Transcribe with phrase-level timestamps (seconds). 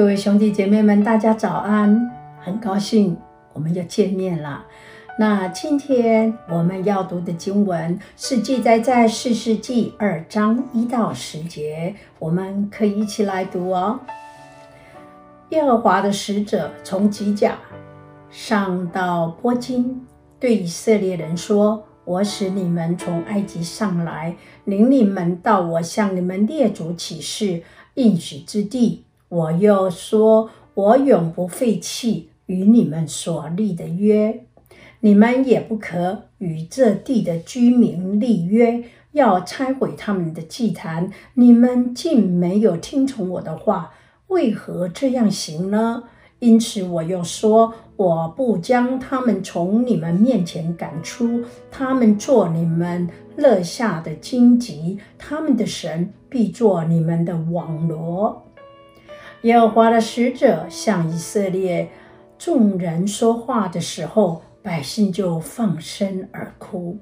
[0.00, 2.10] 各位兄弟姐妹们，大家早安！
[2.40, 3.14] 很高兴
[3.52, 4.64] 我们又见面了。
[5.18, 14.00] 那今天我们要读的经文是记载在士师记二章一到十节，我们可以一起来读哦。
[15.50, 17.58] 耶和华的使者从吉甲
[18.30, 20.00] 上到波金，
[20.38, 27.62] 对以色列人说：“我使你们从埃及上来，领你们到我向你们列祖起誓
[27.96, 34.44] 应许之地。”我又说，我永不废弃与你们所立的约，
[34.98, 41.12] 你们也不可与这地的居民立约，要拆毁他们的祭坛。
[41.34, 43.92] 你们竟没有听从我的话，
[44.26, 46.02] 为何这样行呢？
[46.40, 58.49] 因此我又说，我不将他们从你们面前赶出，他们做你们肋下的荆棘，他们的神必做你们的网罗。
[59.42, 61.88] 耶和华的使者向以色列
[62.38, 66.98] 众人说话的时候，百姓就放声而哭。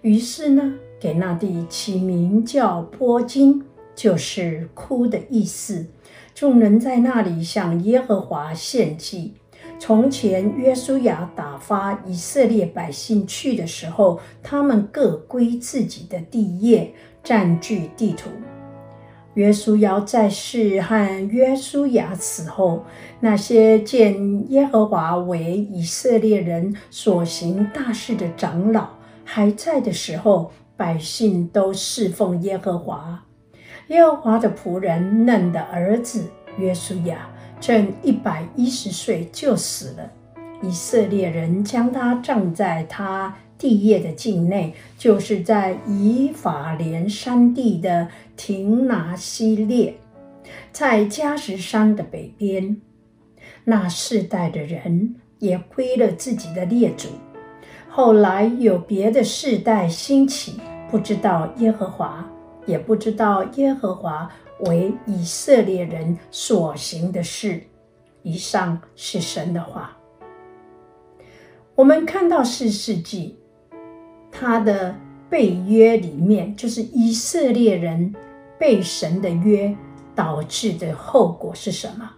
[0.00, 3.62] 于是呢，给那地起名叫波金，
[3.94, 5.86] 就是哭的意思。
[6.34, 9.34] 众人在那里向耶和华献祭。
[9.78, 18.30] 从前约书亚打发以色列百姓去的时候，他们各归自己的地业，占据地土。
[19.34, 22.84] 约书亚在世和约书亚死后，
[23.20, 28.88] 那些见耶和华为以色列人所行大事的长老
[29.24, 33.24] 还在的时候，百姓都侍奉耶和华。
[33.88, 36.24] 耶和华的仆人嫩的儿子
[36.58, 37.28] 约书亚
[37.60, 40.10] 正一百一十岁就死了，
[40.60, 49.94] 以色列人将他葬在他地业的境内，就是在以法莲山地的亭拿西列，
[50.72, 52.80] 在迦实山的北边。
[53.64, 57.10] 那世代的人也归了自己的列祖。
[57.90, 60.58] 后来有别的世代兴起，
[60.90, 62.26] 不知道耶和华，
[62.64, 64.26] 也不知道耶和华
[64.60, 67.60] 为以色列人所行的事。
[68.22, 69.94] 以上是神的话。
[71.74, 73.36] 我们看到四世纪。
[74.30, 74.94] 他的
[75.28, 78.14] 背约里面，就是以色列人
[78.58, 79.76] 背神的约
[80.14, 82.10] 导致的后果是什么？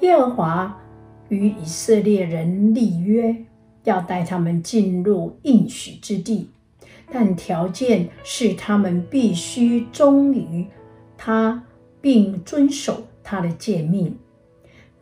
[0.00, 0.78] 耶和华
[1.28, 3.34] 与以色列人立约，
[3.84, 6.50] 要带他们进入应许之地，
[7.10, 10.66] 但条件是他们必须忠于
[11.16, 11.64] 他，
[12.00, 14.16] 并遵守他的诫命。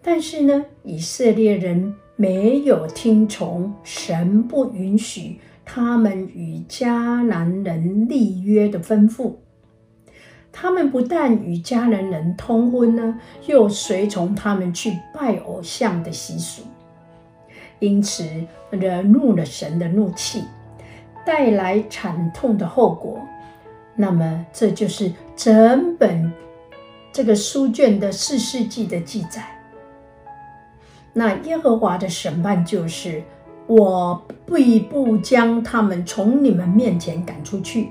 [0.01, 5.41] 但是呢，以色列人没有听从，神不允许。
[5.67, 9.37] 他们与迦南人立约的吩咐，
[10.53, 16.65] 他们不但与迦南人通婚呢，又随从他们去拜偶像的习俗，
[17.79, 18.29] 因此
[18.71, 20.45] 惹怒了神的怒气，
[21.25, 23.19] 带来惨痛的后果。
[23.97, 26.31] 那么，这就是整本
[27.11, 29.64] 这个书卷的四世纪的记载。
[31.15, 33.23] 那耶和华的审判就是。
[33.67, 37.89] 我必不将他们从你们面前赶出去，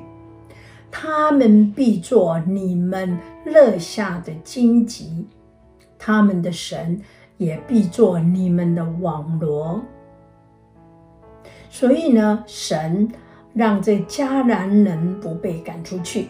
[0.92, 5.26] 他们必作你们肋下的荆棘，
[5.98, 7.02] 他们的神
[7.38, 9.82] 也必作你们的网罗。
[11.72, 13.12] 所以呢，神
[13.52, 16.28] 让这迦南人不被赶出去，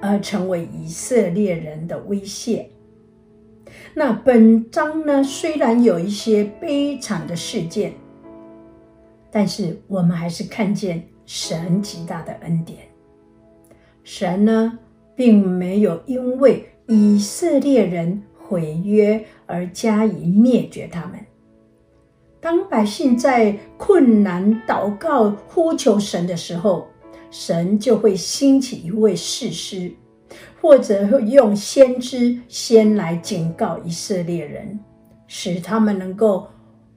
[0.00, 2.66] 而成为以色列人的威胁。
[3.94, 7.92] 那本章呢，虽然有一些悲惨的事件。
[9.30, 12.78] 但是我们还是看见神极大的恩典。
[14.04, 14.78] 神呢，
[15.16, 21.18] 并没有因为以色列人毁约而加以灭绝他们。
[22.40, 26.86] 当百姓在困难祷告呼求神的时候，
[27.28, 29.90] 神就会兴起一位士师，
[30.60, 34.78] 或者用先知先来警告以色列人，
[35.26, 36.48] 使他们能够。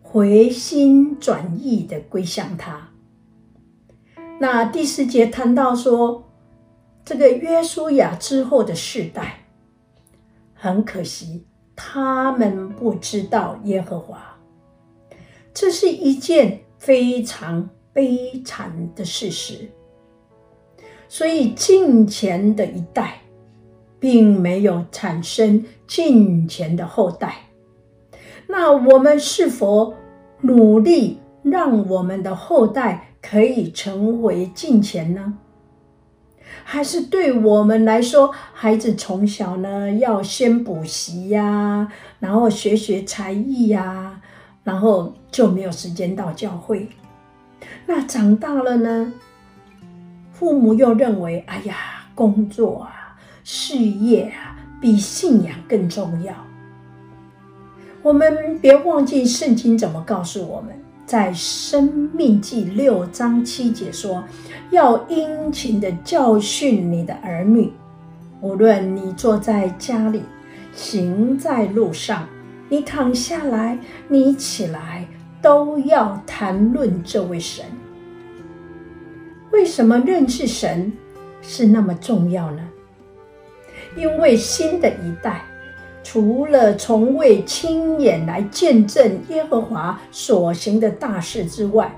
[0.10, 2.92] 回心转意的归向他。
[4.40, 6.24] 那第四节谈到说，
[7.04, 9.46] 这个约书亚之后的世代，
[10.54, 11.46] 很可惜，
[11.76, 14.40] 他们不知道耶和华，
[15.54, 19.70] 这是一件非常悲惨的事实。
[21.10, 23.22] 所以近前的一代，
[24.00, 27.36] 并没有产生近前的后代。
[28.48, 29.94] 那我们是否
[30.42, 35.38] 努力让我们的后代可以成为近前呢？
[36.64, 44.22] 还是对我们来说，孩子从小呢要先补习呀，然后学学才艺呀，
[44.64, 46.90] 然后就没有时间到教会。
[47.86, 49.14] 那长大了呢，
[50.40, 51.76] 父母又认为，哎呀，
[52.14, 56.32] 工作啊，事业啊，比信仰更重要。
[58.04, 60.80] 我们别忘记圣经怎么告诉我们。
[61.08, 64.24] 在《生命记》六章七节说
[64.70, 67.72] ：“要殷勤的教训你的儿女，
[68.42, 70.22] 无论你坐在家里，
[70.76, 72.28] 行在路上，
[72.70, 73.80] 你躺下来，
[74.10, 75.08] 你起来，
[75.42, 77.66] 都要谈论这位神。”
[79.58, 80.94] 为什么认识神
[81.42, 82.62] 是那么重要呢？
[83.96, 85.44] 因为新的一代。
[86.04, 91.92] 除了从未亲眼来见证耶和华所行的大事之外，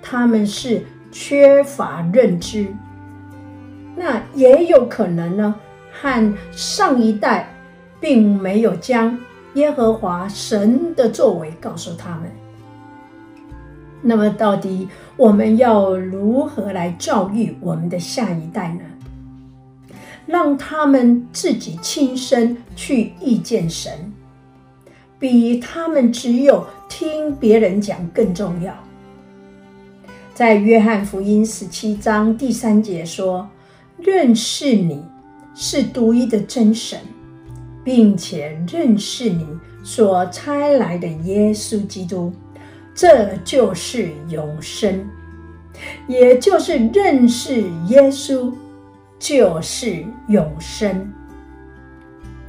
[0.00, 0.82] 他们是
[1.12, 2.66] 缺乏认知。
[3.94, 5.54] 那也有可能呢，
[5.92, 7.54] 和上一代
[8.00, 9.16] 并没有将
[9.52, 12.22] 耶和华神的作为告诉他们。
[14.08, 18.80] 那么，到底我们要如何来教育我们的下一代呢？
[20.26, 24.12] 让他们自己亲身去遇见神，
[25.18, 28.72] 比他们只有听别人讲更重要。
[30.34, 33.48] 在约翰福音十七章第三节说
[33.98, 35.02] ：“认识你
[35.54, 37.00] 是独一的真神，
[37.82, 39.46] 并且认识你
[39.82, 42.32] 所差来的耶稣基督，
[42.96, 45.06] 这就是永生，
[46.08, 48.52] 也就是认识耶稣。”
[49.18, 51.10] 就是永生，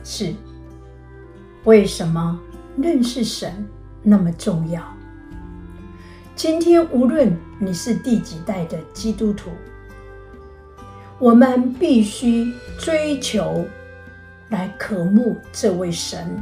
[0.04, 0.34] 是
[1.64, 2.38] 为什么
[2.76, 3.66] 认识神
[4.04, 4.84] 那么重要？
[6.36, 9.50] 今天无论你是第几代的基督徒，
[11.20, 13.66] 我们必须追求
[14.50, 16.38] 来渴慕这位神，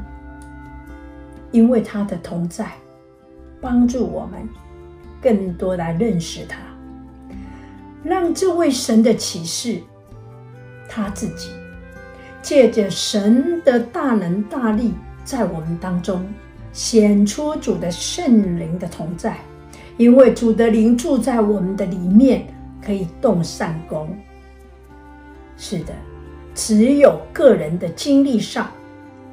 [1.51, 2.74] 因为他的同在，
[3.62, 4.48] 帮助我们
[5.22, 6.57] 更多来认识他，
[8.04, 9.81] 让这位神的启示。
[10.88, 11.50] 他自己
[12.42, 14.94] 借着神的大能大力，
[15.24, 16.24] 在我们当中
[16.72, 19.38] 显出主的圣灵的同在，
[19.98, 22.46] 因为主的灵住在我们的里面，
[22.86, 24.16] 可以动善工。
[25.58, 25.94] 是的，
[26.54, 28.69] 只有个人的经历上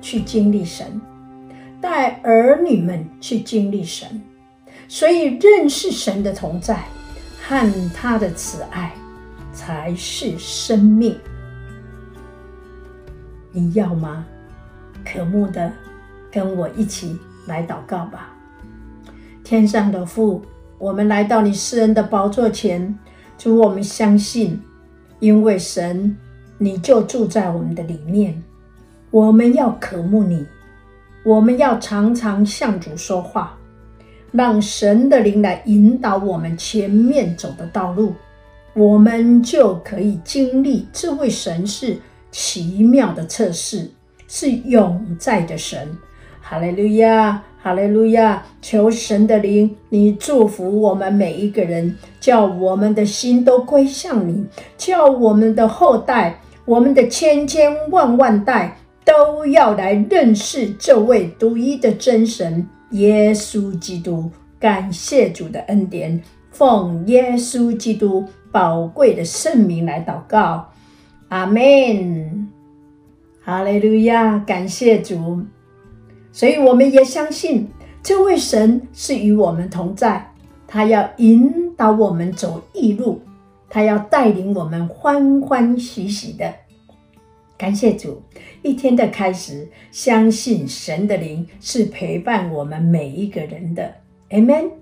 [0.00, 0.98] 去经历神，
[1.82, 4.22] 带儿女们去经历神，
[4.86, 6.84] 所以认识神的同在
[7.42, 8.94] 和他的慈爱
[9.52, 11.18] 才是生命。
[13.50, 14.24] 你要吗？
[15.04, 15.72] 渴慕的，
[16.30, 18.32] 跟我一起来祷告吧。
[19.42, 20.40] 天上的父，
[20.78, 22.96] 我们来到你施恩的宝座前，
[23.36, 24.62] 主，我们相信，
[25.18, 26.16] 因为神，
[26.58, 28.40] 你就住在我们的里面。
[29.10, 30.46] 我们要渴慕你，
[31.24, 33.58] 我们要常常向主说话，
[34.30, 38.14] 让神的灵来引导我们前面走的道路，
[38.74, 41.98] 我们就可以经历这位神是。
[42.34, 43.90] 奇妙的测试
[44.26, 45.86] 是永在的神，
[46.40, 48.42] 哈利路亚，哈利路亚！
[48.62, 54.46] 求神的灵，你祝福我们每一个人，叫我们的心都归向你，
[54.78, 64.30] 叫我们的后代，我们的千千万万代都要来认识这位独一的真神耶稣基督。
[64.60, 70.68] 感谢主的恩典，奉耶稣基督宝贵的圣名来祷告。
[71.28, 72.48] 阿门，
[73.42, 75.42] 哈利路亚，感谢主。
[76.30, 77.68] 所以我们也相信
[78.02, 80.32] 这位神是与我们同在，
[80.68, 83.20] 他要引导我们走义路，
[83.68, 86.54] 他要带领我们欢欢喜喜的。
[87.62, 88.20] 感谢主，
[88.62, 93.94] 一天的开始，相信神的灵是陪伴我们每一个人的。
[94.30, 94.72] Amen。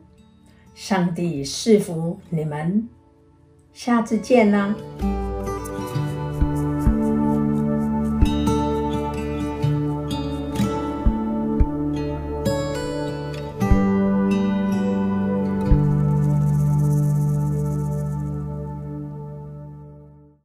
[0.75, 2.89] 上帝赐福你们，
[3.75, 4.75] 下次见啦。